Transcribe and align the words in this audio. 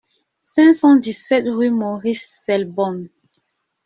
cinq 0.39 0.71
cent 0.71 0.95
dix-sept 0.95 1.45
rue 1.47 1.69
Maurice 1.69 2.25
Selbonne 2.43 3.07